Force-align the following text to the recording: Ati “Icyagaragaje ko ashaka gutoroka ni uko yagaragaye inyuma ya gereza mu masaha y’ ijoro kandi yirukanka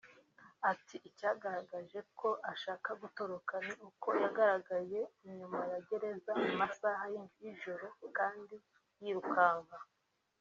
Ati 0.71 0.95
“Icyagaragaje 1.09 1.99
ko 2.19 2.29
ashaka 2.51 2.89
gutoroka 3.01 3.53
ni 3.65 3.73
uko 3.87 4.07
yagaragaye 4.21 4.99
inyuma 5.27 5.59
ya 5.71 5.79
gereza 5.87 6.31
mu 6.41 6.51
masaha 6.61 7.03
y’ 7.13 7.15
ijoro 7.51 7.87
kandi 8.17 8.55
yirukanka 9.03 9.77